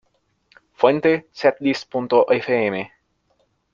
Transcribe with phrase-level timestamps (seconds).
[0.73, 2.89] Fuente: Setlist.fm